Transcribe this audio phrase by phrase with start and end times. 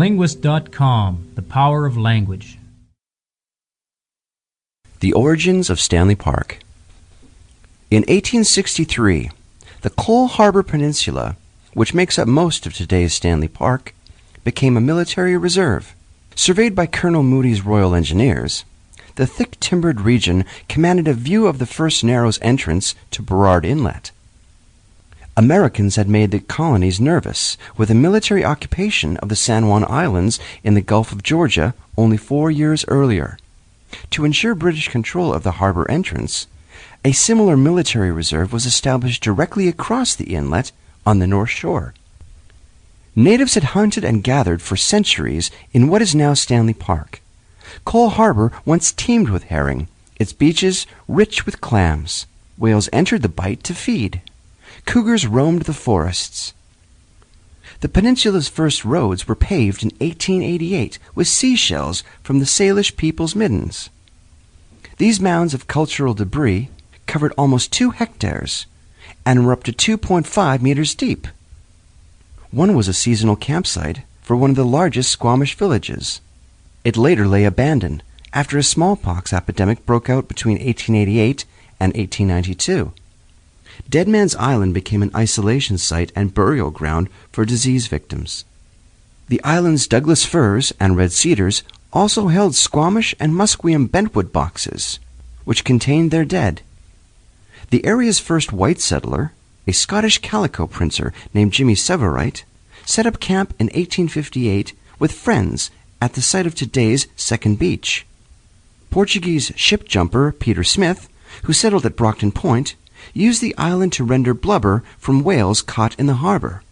[0.00, 2.58] TheLinguist.com The Power of Language.
[5.00, 6.58] The Origins of Stanley Park.
[7.90, 9.30] In 1863,
[9.82, 11.36] the Coal Harbor Peninsula,
[11.74, 13.94] which makes up most of today's Stanley Park,
[14.44, 15.94] became a military reserve.
[16.34, 18.64] Surveyed by Colonel Moody's Royal Engineers,
[19.16, 24.10] the thick timbered region commanded a view of the first Narrows entrance to Burrard Inlet.
[25.40, 30.38] Americans had made the colonies nervous with a military occupation of the San Juan Islands
[30.62, 33.38] in the Gulf of Georgia only four years earlier.
[34.10, 36.46] To ensure British control of the harbor entrance,
[37.06, 40.72] a similar military reserve was established directly across the inlet
[41.06, 41.94] on the north shore.
[43.16, 47.22] Natives had hunted and gathered for centuries in what is now Stanley Park.
[47.86, 52.26] Coal Harbor once teemed with herring, its beaches rich with clams.
[52.58, 54.20] Whales entered the bight to feed.
[54.86, 56.52] Cougars roamed the forests.
[57.80, 63.88] The peninsula's first roads were paved in 1888 with seashells from the Salish people's middens.
[64.98, 66.68] These mounds of cultural debris
[67.06, 68.66] covered almost two hectares
[69.24, 71.26] and were up to 2.5 meters deep.
[72.50, 76.20] One was a seasonal campsite for one of the largest Squamish villages.
[76.84, 81.44] It later lay abandoned after a smallpox epidemic broke out between 1888
[81.80, 82.92] and 1892.
[83.88, 88.44] Dead Man's Island became an isolation site and burial ground for disease victims.
[89.28, 94.98] The island's Douglas firs and red cedars also held Squamish and Musqueam bentwood boxes,
[95.44, 96.62] which contained their dead.
[97.70, 99.32] The area's first white settler,
[99.66, 102.44] a Scottish calico printer named Jimmy Severite,
[102.84, 105.70] set up camp in 1858 with friends
[106.02, 108.06] at the site of today's Second Beach.
[108.90, 111.08] Portuguese ship jumper Peter Smith,
[111.44, 112.74] who settled at Brockton Point,
[113.12, 116.62] used the island to render blubber from whales caught in the harbor.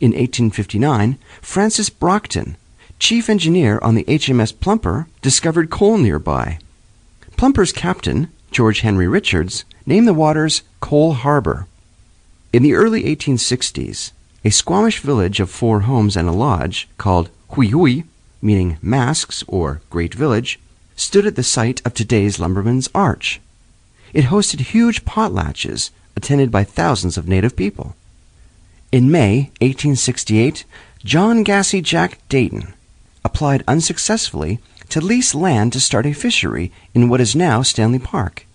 [0.00, 2.56] In 1859, Francis Brockton,
[2.98, 6.58] chief engineer on the HMS Plumper, discovered coal nearby.
[7.36, 11.66] Plumper's captain, George Henry Richards, named the waters Coal Harbor.
[12.52, 14.12] In the early 1860s,
[14.44, 18.04] a Squamish village of four homes and a lodge, called Whoi Whoi,
[18.40, 20.58] meaning masks or great village,
[20.94, 23.40] stood at the site of today's Lumberman's Arch.
[24.16, 27.94] It hosted huge potlatches attended by thousands of native people.
[28.90, 30.64] In May 1868,
[31.04, 32.72] John Gassy Jack Deighton
[33.26, 38.46] applied unsuccessfully to lease land to start a fishery in what is now Stanley Park.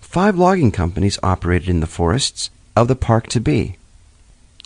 [0.00, 3.76] Five logging companies operated in the forests of the park to be.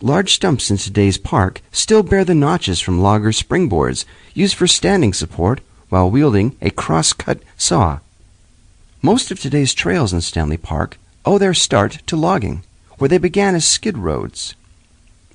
[0.00, 5.12] Large stumps in today's park still bear the notches from loggers' springboards used for standing
[5.12, 5.60] support
[5.91, 7.99] while wielding a cross-cut saw.
[9.06, 12.65] Most of today's trails in Stanley Park owe their start to logging,
[12.99, 14.56] where they began as skid roads.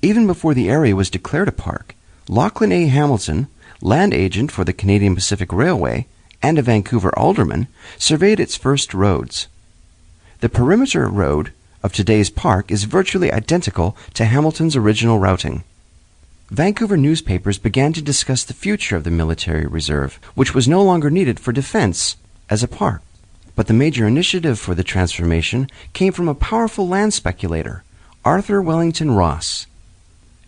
[0.02, 1.94] Even before the area was declared a park,
[2.28, 2.88] Lachlan A.
[2.88, 3.46] Hamilton,
[3.80, 6.06] land agent for the Canadian Pacific Railway
[6.42, 7.66] and a Vancouver alderman,
[7.96, 9.48] surveyed its first roads.
[10.40, 15.64] The perimeter road of today's park is virtually identical to Hamilton's original routing.
[16.50, 21.08] Vancouver newspapers began to discuss the future of the military reserve, which was no longer
[21.08, 22.16] needed for defense
[22.50, 23.00] as a park.
[23.54, 27.84] But the major initiative for the transformation came from a powerful land speculator,
[28.24, 29.66] Arthur Wellington Ross.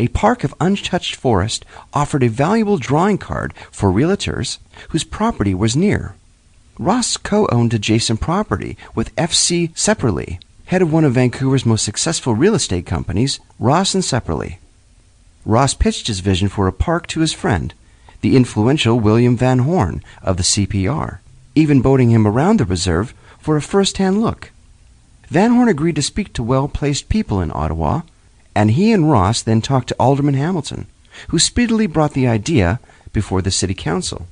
[0.00, 5.76] A park of untouched forest offered a valuable drawing card for realtors whose property was
[5.76, 6.14] near.
[6.78, 9.68] Ross co owned adjacent property with F.C.
[9.74, 14.58] Ceperley, head of one of Vancouver's most successful real estate companies, Ross and Ceperley.
[15.44, 17.74] Ross pitched his vision for a park to his friend,
[18.22, 21.18] the influential William Van Horne of the CPR,
[21.54, 24.50] even boating him around the reserve for a first hand look.
[25.28, 28.02] Van Horne agreed to speak to well placed people in Ottawa,
[28.54, 30.86] and he and Ross then talked to Alderman Hamilton,
[31.28, 32.80] who speedily brought the idea
[33.12, 34.26] before the City Council.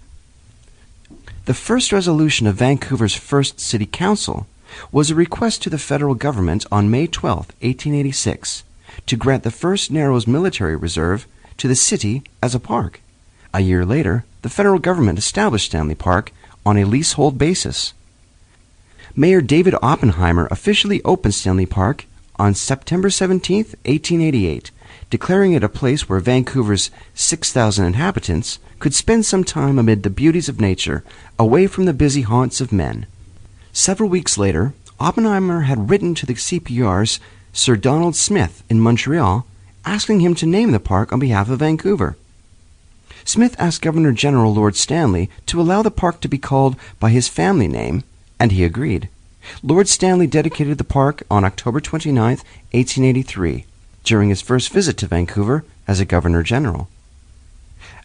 [1.44, 4.46] The first resolution of Vancouver's first City Council
[4.90, 8.62] was a request to the federal government on May 12, 1886,
[9.06, 11.26] to grant the first Narrows Military Reserve
[11.56, 13.00] to the city as a park.
[13.52, 16.32] A year later, the federal government established Stanley Park
[16.64, 17.92] on a leasehold basis.
[19.14, 22.06] Mayor David Oppenheimer officially opened Stanley Park
[22.36, 24.70] on September 17, 1888,
[25.10, 30.48] declaring it a place where Vancouver's 6,000 inhabitants could spend some time amid the beauties
[30.48, 31.04] of nature,
[31.38, 33.06] away from the busy haunts of men.
[33.72, 37.20] Several weeks later, Oppenheimer had written to the CPR's
[37.52, 39.46] Sir Donald Smith in Montreal,
[39.84, 42.16] asking him to name the park on behalf of Vancouver.
[43.24, 47.28] Smith asked Governor General Lord Stanley to allow the park to be called by his
[47.28, 48.04] family name,
[48.38, 49.08] and he agreed.
[49.62, 52.38] Lord Stanley dedicated the park on October 29,
[52.72, 53.66] 1883.
[54.04, 56.88] during his first visit to Vancouver as a Governor General.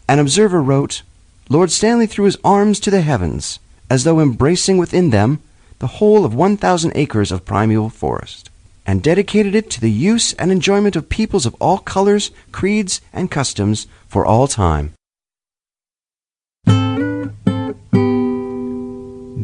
[0.08, 1.02] An observer wrote,
[1.48, 3.58] Lord Stanley threw his arms to the heavens,
[3.90, 5.40] as though embracing within them
[5.78, 8.50] the whole of 1,000 acres of primeval forest,
[8.86, 13.30] and dedicated it to the use and enjoyment of peoples of all colors, creeds, and
[13.30, 14.94] customs for all time.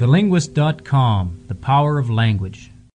[0.05, 2.74] TheLinguist.com The Power of Language.